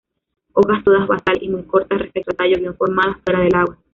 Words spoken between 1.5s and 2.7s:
cortas respecto al tallo,